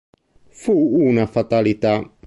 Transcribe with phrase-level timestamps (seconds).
[0.49, 0.73] Fu
[1.05, 2.11] una fatalità.